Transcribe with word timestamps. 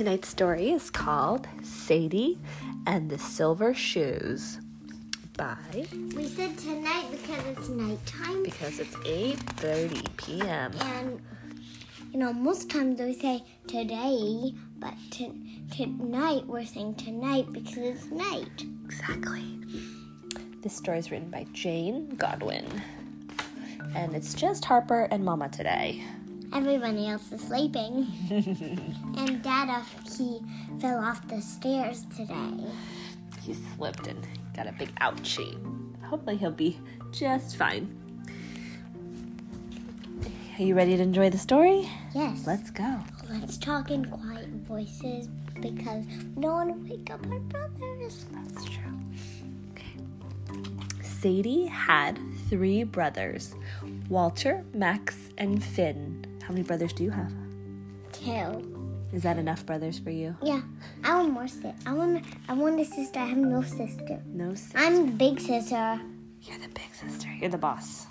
Tonight's 0.00 0.28
story 0.28 0.70
is 0.70 0.88
called 0.88 1.46
Sadie 1.62 2.38
and 2.86 3.10
the 3.10 3.18
Silver 3.18 3.74
Shoes 3.74 4.58
by 5.36 5.58
We 6.16 6.26
said 6.26 6.56
tonight 6.56 7.04
because 7.10 7.44
it's 7.44 7.68
nighttime. 7.68 8.42
because 8.42 8.78
it's 8.78 8.94
8:30 8.94 10.16
p.m. 10.16 10.72
And, 10.80 11.20
you 12.12 12.18
know, 12.18 12.32
most 12.32 12.70
times 12.70 12.98
we 12.98 13.12
say 13.12 13.44
today, 13.66 14.54
but 14.78 14.94
to, 15.10 15.34
tonight 15.70 16.46
we're 16.46 16.64
saying 16.64 16.94
tonight 16.94 17.52
because 17.52 17.76
it's 17.76 18.06
night. 18.06 18.64
Exactly. 18.86 19.60
This 20.62 20.74
story 20.74 20.98
is 21.00 21.10
written 21.10 21.28
by 21.28 21.44
Jane 21.52 22.08
Godwin. 22.16 22.66
And 23.94 24.14
it's 24.14 24.32
just 24.32 24.64
Harper 24.64 25.08
and 25.10 25.26
Mama 25.26 25.50
today. 25.50 26.02
Everybody 26.52 27.06
else 27.06 27.30
is 27.30 27.40
sleeping. 27.42 28.08
and 29.16 29.40
Dada, 29.42 29.72
uh, 29.72 29.84
he 30.16 30.40
fell 30.80 30.98
off 30.98 31.26
the 31.28 31.40
stairs 31.40 32.06
today. 32.16 32.64
He 33.42 33.54
slipped 33.54 34.08
and 34.08 34.26
got 34.56 34.66
a 34.66 34.72
big 34.72 34.92
ouchie. 34.96 35.56
Hopefully 36.02 36.36
he'll 36.36 36.50
be 36.50 36.76
just 37.12 37.56
fine. 37.56 37.96
Are 40.58 40.62
you 40.62 40.74
ready 40.74 40.96
to 40.96 41.02
enjoy 41.02 41.30
the 41.30 41.38
story? 41.38 41.88
Yes. 42.14 42.46
Let's 42.46 42.70
go. 42.70 42.98
Let's 43.30 43.56
talk 43.56 43.90
in 43.90 44.04
quiet 44.06 44.48
voices 44.48 45.28
because 45.60 46.04
we 46.34 46.42
don't 46.42 46.52
want 46.52 46.68
to 46.86 46.90
wake 46.90 47.10
up 47.10 47.24
our 47.30 47.38
brothers. 47.38 48.26
That's 48.32 48.64
true. 48.64 48.92
Okay. 49.70 50.60
Sadie 51.02 51.66
had 51.66 52.18
three 52.48 52.82
brothers 52.82 53.54
Walter, 54.08 54.64
Max, 54.74 55.16
and 55.38 55.62
Finn. 55.62 56.26
How 56.42 56.50
many 56.50 56.62
brothers 56.62 56.92
do 56.92 57.04
you 57.04 57.10
have? 57.10 57.32
Two. 58.12 58.66
Is 59.12 59.22
that 59.24 59.38
enough 59.38 59.66
brothers 59.66 59.98
for 59.98 60.10
you? 60.10 60.36
Yeah, 60.42 60.62
I 61.02 61.16
want 61.16 61.32
more 61.32 61.48
sister. 61.48 61.74
I 61.84 61.92
want. 61.92 62.24
I 62.48 62.52
want 62.52 62.80
a 62.80 62.84
sister. 62.84 63.18
I 63.18 63.26
have 63.26 63.38
no 63.38 63.62
sister. 63.62 64.20
No 64.26 64.54
sister. 64.54 64.78
I'm 64.78 65.06
the 65.06 65.12
big 65.12 65.40
sister. 65.40 66.00
You're 66.42 66.58
the 66.58 66.68
big 66.68 66.94
sister. 66.94 67.28
You're 67.40 67.50
the 67.50 67.58
boss. 67.58 68.06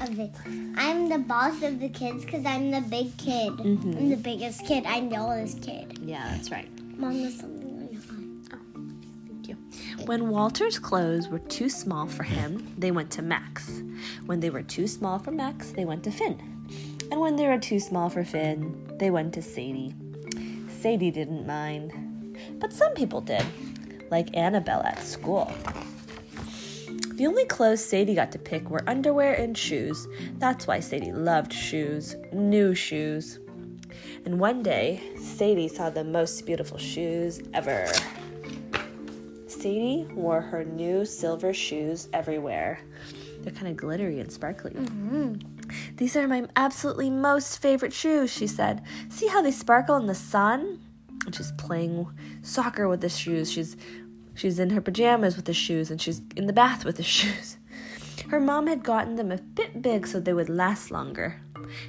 Of 0.00 0.18
it. 0.20 0.30
I'm 0.76 1.08
the 1.08 1.18
boss 1.18 1.60
of 1.62 1.80
the 1.80 1.88
kids 1.88 2.24
because 2.24 2.46
I'm 2.46 2.70
the 2.70 2.80
big 2.80 3.16
kid. 3.16 3.52
Mm-hmm. 3.54 3.98
I'm 3.98 4.08
the 4.10 4.16
biggest 4.16 4.64
kid. 4.64 4.86
I'm 4.86 5.08
the 5.08 5.18
oldest 5.18 5.60
kid. 5.60 5.98
Yeah, 6.00 6.28
that's 6.30 6.52
right. 6.52 6.68
Mom, 6.96 7.20
there's 7.20 7.42
When 10.08 10.30
Walter's 10.30 10.78
clothes 10.78 11.28
were 11.28 11.38
too 11.38 11.68
small 11.68 12.06
for 12.06 12.22
him, 12.22 12.72
they 12.78 12.90
went 12.90 13.10
to 13.10 13.20
Max. 13.20 13.82
When 14.24 14.40
they 14.40 14.48
were 14.48 14.62
too 14.62 14.86
small 14.86 15.18
for 15.18 15.30
Max, 15.30 15.72
they 15.72 15.84
went 15.84 16.02
to 16.04 16.10
Finn. 16.10 16.40
And 17.10 17.20
when 17.20 17.36
they 17.36 17.46
were 17.46 17.58
too 17.58 17.78
small 17.78 18.08
for 18.08 18.24
Finn, 18.24 18.88
they 18.98 19.10
went 19.10 19.34
to 19.34 19.42
Sadie. 19.42 19.94
Sadie 20.80 21.10
didn't 21.10 21.46
mind. 21.46 21.92
But 22.58 22.72
some 22.72 22.94
people 22.94 23.20
did, 23.20 23.44
like 24.10 24.34
Annabelle 24.34 24.80
at 24.82 25.02
school. 25.02 25.52
The 27.16 27.26
only 27.26 27.44
clothes 27.44 27.84
Sadie 27.84 28.14
got 28.14 28.32
to 28.32 28.38
pick 28.38 28.70
were 28.70 28.88
underwear 28.88 29.34
and 29.34 29.58
shoes. 29.58 30.08
That's 30.38 30.66
why 30.66 30.80
Sadie 30.80 31.12
loved 31.12 31.52
shoes, 31.52 32.16
new 32.32 32.74
shoes. 32.74 33.40
And 34.24 34.40
one 34.40 34.62
day, 34.62 35.02
Sadie 35.18 35.68
saw 35.68 35.90
the 35.90 36.02
most 36.02 36.46
beautiful 36.46 36.78
shoes 36.78 37.42
ever. 37.52 37.92
Sadie 39.58 40.06
wore 40.14 40.40
her 40.40 40.64
new 40.64 41.04
silver 41.04 41.52
shoes 41.52 42.08
everywhere. 42.12 42.80
They're 43.40 43.52
kind 43.52 43.68
of 43.68 43.76
glittery 43.76 44.20
and 44.20 44.30
sparkly. 44.30 44.70
Mm-hmm. 44.70 45.34
These 45.96 46.16
are 46.16 46.28
my 46.28 46.46
absolutely 46.54 47.10
most 47.10 47.60
favorite 47.60 47.92
shoes, 47.92 48.30
she 48.30 48.46
said. 48.46 48.82
See 49.08 49.26
how 49.26 49.42
they 49.42 49.50
sparkle 49.50 49.96
in 49.96 50.06
the 50.06 50.14
sun? 50.14 50.80
And 51.26 51.34
she's 51.34 51.52
playing 51.52 52.06
soccer 52.42 52.88
with 52.88 53.00
the 53.00 53.08
shoes. 53.08 53.50
She's 53.50 53.76
she's 54.34 54.60
in 54.60 54.70
her 54.70 54.80
pajamas 54.80 55.34
with 55.34 55.46
the 55.46 55.54
shoes 55.54 55.90
and 55.90 56.00
she's 56.00 56.22
in 56.36 56.46
the 56.46 56.52
bath 56.52 56.84
with 56.84 56.96
the 56.96 57.02
shoes. 57.16 57.58
Her 58.30 58.40
mom 58.40 58.68
had 58.68 58.84
gotten 58.84 59.16
them 59.16 59.32
a 59.32 59.38
bit 59.38 59.82
big 59.82 60.06
so 60.06 60.20
they 60.20 60.32
would 60.32 60.48
last 60.48 60.90
longer. 60.90 61.40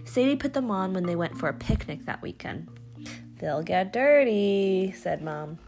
Sadie 0.05 0.35
put 0.35 0.53
them 0.53 0.71
on 0.71 0.94
when 0.94 1.05
they 1.05 1.15
went 1.15 1.38
for 1.38 1.49
a 1.49 1.53
picnic 1.53 2.05
that 2.05 2.21
weekend. 2.21 2.67
They'll 3.38 3.63
get 3.63 3.94
dirty, 3.94 4.94
said 4.97 5.21
Mom. 5.21 5.59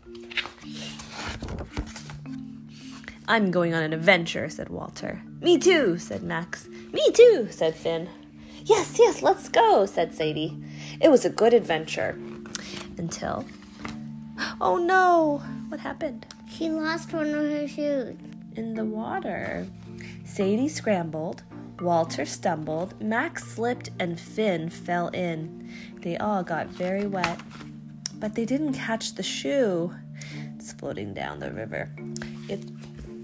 I'm 3.32 3.50
going 3.50 3.74
on 3.74 3.82
an 3.82 3.94
adventure, 3.94 4.50
said 4.50 4.68
Walter. 4.68 5.22
Me 5.40 5.58
too, 5.58 5.98
said 5.98 6.22
Max. 6.22 6.68
Me 6.92 7.02
too, 7.14 7.48
said 7.50 7.74
Finn. 7.74 8.10
Yes, 8.66 8.98
yes, 9.00 9.22
let's 9.22 9.48
go, 9.48 9.86
said 9.86 10.14
Sadie. 10.14 10.62
It 11.00 11.10
was 11.10 11.24
a 11.24 11.30
good 11.30 11.54
adventure. 11.54 12.20
Until. 12.98 13.46
Oh 14.60 14.76
no! 14.76 15.42
What 15.70 15.80
happened? 15.80 16.26
She 16.50 16.70
lost 16.70 17.14
one 17.14 17.34
of 17.34 17.50
her 17.50 17.70
shoes. 17.70 18.18
In 18.58 18.74
the 18.74 18.84
water. 18.84 19.66
Sadie 20.26 20.68
scrambled, 20.68 21.44
Walter 21.80 22.26
stumbled, 22.26 23.02
Max 23.02 23.48
slipped, 23.48 23.92
and 23.98 24.20
Finn 24.20 24.70
fell 24.70 25.08
in. 25.08 25.74
They 26.02 26.18
all 26.18 26.44
got 26.44 26.68
very 26.68 27.08
wet. 27.08 27.40
But 28.16 28.36
they 28.36 28.44
didn't 28.44 28.74
catch 28.74 29.16
the 29.16 29.24
shoe. 29.24 29.96
It's 30.58 30.74
floating 30.74 31.14
down 31.14 31.40
the 31.40 31.52
river. 31.52 31.90
It 32.50 32.60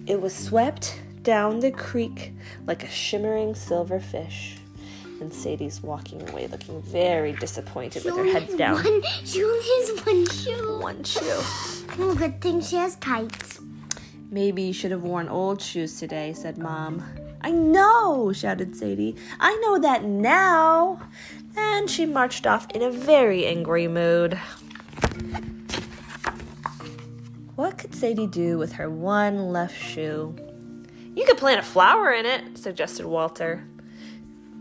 it 0.07 0.22
was 0.22 0.34
swept 0.34 1.00
down 1.22 1.59
the 1.59 1.72
creek 1.72 2.34
like 2.66 2.84
a 2.84 2.90
shimmering 2.90 3.53
silver 3.53 4.00
fish. 4.00 4.56
And 5.19 5.34
Sadie's 5.34 5.81
walking 5.81 6.28
away 6.29 6.47
looking 6.47 6.81
very 6.81 7.34
disappointed 7.34 8.06
with 8.06 8.16
her 8.16 8.25
head 8.25 8.56
down. 8.57 8.75
One, 8.75 9.03
she 9.25 9.44
only 9.44 9.59
has 9.59 10.06
one 10.06 10.25
shoe. 10.29 10.79
One 10.79 11.03
shoe. 11.03 11.41
Oh, 12.00 12.16
good 12.16 12.40
thing 12.40 12.62
she 12.62 12.75
has 12.78 12.96
tights. 12.97 13.59
Maybe 14.29 14.62
you 14.62 14.73
should 14.73 14.91
have 14.91 15.03
worn 15.03 15.28
old 15.28 15.62
shoes 15.62 16.00
today, 16.00 16.34
said 16.34 16.57
Mom. 16.57 17.03
I 17.41 17.51
know, 17.51 18.31
shouted 18.31 18.75
Sadie. 18.75 19.16
I 19.40 19.56
know 19.63 19.79
that 19.79 20.03
now. 20.03 21.01
And 21.56 21.90
she 21.90 22.06
marched 22.06 22.46
off 22.46 22.69
in 22.72 22.81
a 22.81 22.91
very 22.91 23.46
angry 23.46 23.88
mood. 23.88 24.40
What 27.57 27.79
could 27.79 27.95
Sadie 27.95 28.28
do 28.28 28.59
with 28.59 28.73
her 28.73 28.88
one 28.88 29.51
left 29.51 29.75
shoe? 29.75 30.35
You 31.16 31.25
could 31.25 31.40
plant 31.40 31.59
a 31.59 31.63
flower 31.63 32.12
in 32.12 32.23
it, 32.23 32.56
suggested 32.56 33.07
Walter. 33.07 33.68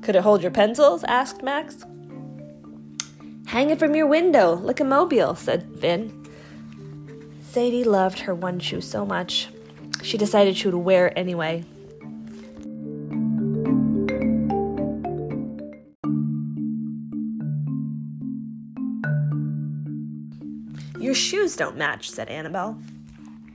Could 0.00 0.16
it 0.16 0.22
hold 0.22 0.40
your 0.40 0.50
pencils? 0.50 1.04
asked 1.04 1.42
Max. 1.42 1.84
Hang 3.48 3.68
it 3.68 3.78
from 3.78 3.94
your 3.94 4.06
window, 4.06 4.54
like 4.54 4.80
a 4.80 4.84
mobile, 4.84 5.34
said 5.34 5.68
Finn. 5.78 6.26
Sadie 7.42 7.84
loved 7.84 8.20
her 8.20 8.34
one 8.34 8.60
shoe 8.60 8.80
so 8.80 9.04
much, 9.04 9.50
she 10.02 10.16
decided 10.16 10.56
she 10.56 10.68
would 10.68 10.76
wear 10.76 11.08
it 11.08 11.18
anyway. 11.18 11.66
Your 20.98 21.14
shoes 21.14 21.56
don't 21.56 21.76
match, 21.76 22.10
said 22.10 22.28
Annabelle. 22.28 22.78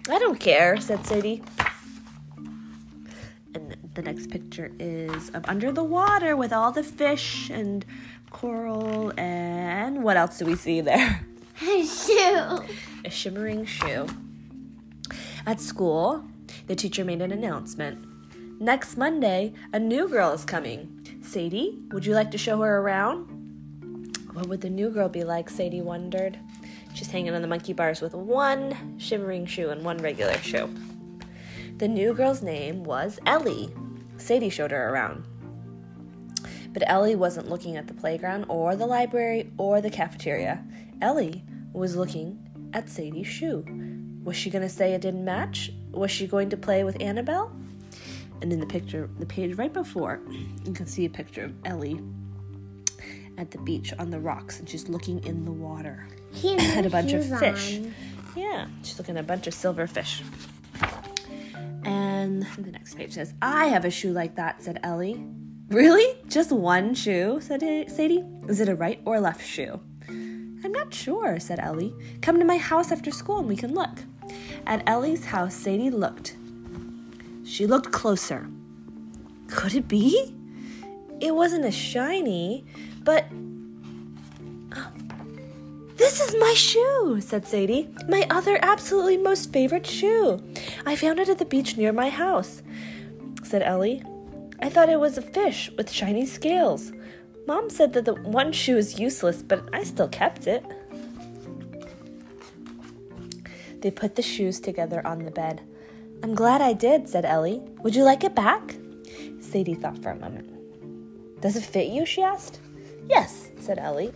I 0.10 0.20
don't 0.20 0.40
care, 0.40 0.80
said 0.80 1.06
Sadie. 1.06 1.44
And 3.54 3.76
the 3.94 4.02
next 4.02 4.30
picture 4.30 4.72
is 4.80 5.30
of 5.30 5.46
under 5.48 5.72
the 5.72 5.84
water 5.84 6.36
with 6.36 6.54
all 6.54 6.72
the 6.72 6.84
fish 6.84 7.50
and 7.50 7.86
coral 8.30 9.12
and 9.20 10.04
what 10.04 10.18
else 10.18 10.38
do 10.38 10.46
we 10.46 10.56
see 10.56 10.82
there? 10.82 11.26
A 11.62 11.86
shoe. 11.86 12.60
a 13.06 13.10
shimmering 13.10 13.66
shoe. 13.66 14.08
At 15.46 15.62
school, 15.62 16.24
the 16.66 16.76
teacher 16.76 17.06
made 17.06 17.22
an 17.22 17.32
announcement. 17.32 18.04
Next 18.60 18.98
Monday, 18.98 19.54
a 19.72 19.80
new 19.80 20.08
girl 20.08 20.32
is 20.32 20.44
coming. 20.44 21.20
Sadie, 21.22 21.78
would 21.92 22.04
you 22.04 22.16
like 22.16 22.32
to 22.32 22.38
show 22.40 22.60
her 22.62 22.80
around? 22.80 23.28
What 24.34 24.48
would 24.48 24.62
the 24.62 24.72
new 24.72 24.90
girl 24.90 25.08
be 25.08 25.24
like? 25.24 25.52
Sadie 25.52 25.82
wondered. 25.82 26.40
She's 26.94 27.10
hanging 27.10 27.34
on 27.34 27.42
the 27.42 27.48
monkey 27.48 27.74
bars 27.74 28.02
with 28.02 28.14
one 28.14 28.98
shimmering 29.00 29.46
shoe 29.46 29.70
and 29.70 29.84
one 29.84 29.98
regular 29.98 30.38
shoe. 30.38 30.70
The 31.78 31.88
new 31.88 32.14
girl's 32.14 32.42
name 32.42 32.84
was 32.84 33.20
Ellie. 33.26 33.74
Sadie 34.18 34.50
showed 34.50 34.72
her 34.72 34.90
around. 34.90 35.26
But 36.74 36.84
Ellie 36.86 37.16
wasn't 37.16 37.50
looking 37.50 37.76
at 37.76 37.88
the 37.88 37.94
playground 37.94 38.46
or 38.48 38.76
the 38.76 38.86
library 38.86 39.52
or 39.58 39.82
the 39.82 39.90
cafeteria. 39.90 40.64
Ellie 41.02 41.44
was 41.74 41.96
looking 41.96 42.40
at 42.74 42.90
Sadie's 42.90 43.28
shoe. 43.28 43.66
Was 44.24 44.36
she 44.36 44.50
going 44.50 44.62
to 44.62 44.70
say 44.70 44.94
it 44.94 45.02
didn't 45.02 45.26
match? 45.26 45.72
Was 45.92 46.12
she 46.12 46.28
going 46.28 46.50
to 46.52 46.58
play 46.58 46.84
with 46.84 47.02
Annabelle? 47.02 47.52
And 48.42 48.54
in 48.54 48.60
the 48.60 48.66
picture, 48.66 49.10
the 49.20 49.26
page 49.26 49.56
right 49.58 49.74
before, 49.74 50.22
you 50.66 50.74
can 50.74 50.86
see 50.86 51.06
a 51.06 51.10
picture 51.10 51.46
of 51.46 51.54
Ellie 51.66 52.00
at 53.38 53.52
the 53.52 53.58
beach 53.60 53.94
on 54.00 54.10
the 54.10 54.20
rocks, 54.20 54.60
and 54.60 54.70
she's 54.70 54.90
looking 54.90 55.24
in 55.26 55.46
the 55.46 55.52
water 55.52 56.08
at 56.46 56.86
a 56.86 56.90
bunch 56.90 57.14
of 57.14 57.26
fish. 57.40 57.78
on. 57.80 57.94
Yeah, 58.36 58.68
she's 58.84 58.98
looking 58.98 59.18
at 59.18 59.24
a 59.24 59.28
bunch 59.28 59.48
of 59.48 59.54
silver 59.54 59.88
fish. 59.88 60.24
And 61.84 62.44
the 62.58 62.72
next 62.72 62.96
page 62.96 63.14
says, 63.14 63.34
I 63.42 63.66
have 63.66 63.86
a 63.86 63.90
shoe 63.92 64.12
like 64.12 64.36
that, 64.36 64.62
said 64.62 64.80
Ellie. 64.84 65.24
Really? 65.70 66.18
Just 66.28 66.52
one 66.52 66.94
shoe? 66.94 67.40
said 67.42 67.62
Sadie. 67.90 68.24
Is 68.48 68.60
it 68.60 68.70
a 68.70 68.76
right 68.76 69.02
or 69.06 69.20
left 69.20 69.46
shoe? 69.46 69.80
I'm 70.08 70.72
not 70.72 70.94
sure, 70.94 71.40
said 71.40 71.60
Ellie. 71.60 71.94
Come 72.22 72.38
to 72.40 72.46
my 72.46 72.58
house 72.58 72.92
after 72.92 73.10
school 73.10 73.40
and 73.40 73.48
we 73.48 73.56
can 73.56 73.74
look. 73.74 74.00
At 74.68 74.84
Ellie's 74.88 75.26
house, 75.26 75.56
Sadie 75.56 75.90
looked. 75.90 76.36
She 77.44 77.66
looked 77.66 77.92
closer. 77.92 78.48
Could 79.48 79.74
it 79.74 79.88
be? 79.88 80.36
It 81.20 81.36
wasn't 81.36 81.66
as 81.66 81.76
shiny, 81.76 82.66
but. 83.04 83.26
Uh, 84.76 84.90
this 85.98 86.20
is 86.20 86.36
my 86.40 86.54
shoe, 86.56 87.22
said 87.22 87.46
Sadie. 87.46 87.88
My 88.08 88.26
other 88.30 88.58
absolutely 88.64 89.18
most 89.18 89.54
favorite 89.54 89.86
shoe. 89.86 90.42
I 90.86 90.96
found 90.96 91.20
it 91.20 91.30
at 91.30 91.38
the 91.38 91.46
beach 91.46 91.78
near 91.78 91.94
my 91.94 92.10
house, 92.10 92.64
said 93.44 93.62
Ellie. 93.62 94.02
I 94.62 94.70
thought 94.70 94.90
it 94.90 95.00
was 95.00 95.18
a 95.18 95.22
fish 95.22 95.70
with 95.78 95.92
shiny 95.92 96.26
scales. 96.26 96.92
Mom 97.48 97.70
said 97.70 97.94
that 97.94 98.06
the 98.06 98.16
one 98.16 98.52
shoe 98.52 98.78
is 98.78 99.00
useless, 99.00 99.42
but 99.42 99.68
I 99.74 99.84
still 99.84 100.08
kept 100.08 100.48
it. 100.48 100.64
They 103.82 103.92
put 103.92 104.16
the 104.16 104.22
shoes 104.22 104.60
together 104.60 105.06
on 105.06 105.26
the 105.26 105.32
bed. 105.32 105.62
I'm 106.24 106.36
glad 106.36 106.62
I 106.62 106.74
did, 106.74 107.10
said 107.10 107.26
Ellie. 107.26 107.62
Would 107.84 107.96
you 107.96 108.04
like 108.04 108.24
it 108.24 108.36
back? 108.36 108.76
Sadie 109.40 109.74
thought 109.74 110.02
for 110.04 110.12
a 110.12 110.16
moment. 110.16 110.50
Does 111.42 111.56
it 111.56 111.64
fit 111.64 111.88
you? 111.88 112.06
she 112.06 112.22
asked. 112.22 112.60
Yes, 113.08 113.50
said 113.60 113.78
Ellie. 113.80 114.14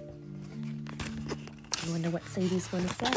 I 1.86 1.90
wonder 1.90 2.10
what 2.10 2.26
Sadie's 2.28 2.68
going 2.68 2.88
to 2.88 2.94
say. 2.94 3.14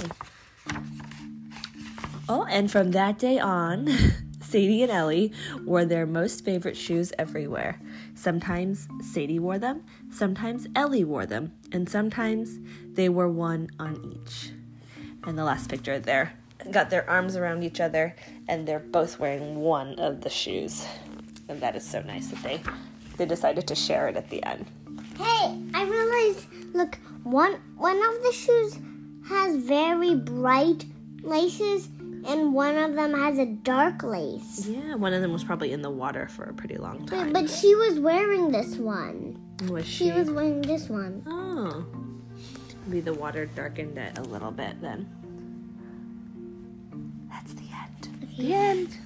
Oh, 2.28 2.44
and 2.50 2.70
from 2.70 2.90
that 2.90 3.18
day 3.18 3.38
on, 3.38 3.88
Sadie 4.42 4.82
and 4.82 4.92
Ellie 4.92 5.32
wore 5.64 5.84
their 5.84 6.06
most 6.06 6.44
favorite 6.44 6.76
shoes 6.76 7.12
everywhere. 7.18 7.80
Sometimes 8.14 8.88
Sadie 9.00 9.38
wore 9.38 9.58
them, 9.58 9.84
sometimes 10.10 10.66
Ellie 10.74 11.04
wore 11.04 11.26
them, 11.26 11.52
and 11.72 11.88
sometimes 11.88 12.58
they 12.92 13.08
were 13.08 13.28
one 13.28 13.70
on 13.78 14.00
each. 14.04 14.50
And 15.24 15.38
the 15.38 15.44
last 15.44 15.68
picture 15.68 15.98
there 15.98 16.34
got 16.70 16.90
their 16.90 17.08
arms 17.08 17.36
around 17.36 17.62
each 17.62 17.80
other 17.80 18.14
and 18.48 18.66
they're 18.66 18.78
both 18.78 19.18
wearing 19.18 19.56
one 19.56 19.98
of 19.98 20.20
the 20.20 20.30
shoes. 20.30 20.86
And 21.48 21.60
that 21.60 21.76
is 21.76 21.86
so 21.86 22.02
nice 22.02 22.28
that 22.28 22.42
they 22.42 22.62
they 23.16 23.26
decided 23.26 23.66
to 23.66 23.74
share 23.74 24.08
it 24.08 24.16
at 24.16 24.30
the 24.30 24.42
end. 24.44 24.66
Hey, 25.18 25.60
I 25.74 25.84
realized 25.84 26.46
look, 26.74 26.98
one 27.24 27.60
one 27.76 27.96
of 27.96 28.22
the 28.22 28.32
shoes 28.32 28.78
has 29.28 29.56
very 29.56 30.14
bright 30.14 30.84
laces 31.22 31.88
and 32.26 32.54
one 32.54 32.76
of 32.76 32.94
them 32.94 33.14
has 33.14 33.38
a 33.38 33.46
dark 33.46 34.02
lace. 34.02 34.66
Yeah, 34.66 34.94
one 34.94 35.12
of 35.12 35.22
them 35.22 35.32
was 35.32 35.44
probably 35.44 35.72
in 35.72 35.82
the 35.82 35.90
water 35.90 36.28
for 36.28 36.44
a 36.44 36.54
pretty 36.54 36.76
long 36.76 37.06
time. 37.06 37.32
But, 37.32 37.42
but 37.42 37.50
she 37.50 37.74
was 37.74 37.98
wearing 37.98 38.50
this 38.50 38.76
one. 38.76 39.38
was 39.68 39.86
she? 39.86 40.04
She 40.04 40.12
was 40.12 40.30
wearing 40.30 40.62
this 40.62 40.88
one. 40.88 41.22
Oh. 41.26 41.84
Maybe 42.86 43.00
the 43.00 43.14
water 43.14 43.46
darkened 43.46 43.98
it 43.98 44.18
a 44.18 44.22
little 44.22 44.50
bit 44.50 44.80
then. 44.80 45.08
That's 47.30 47.52
the 47.54 47.68
end. 47.72 48.30
The 48.36 48.54
end. 48.54 48.98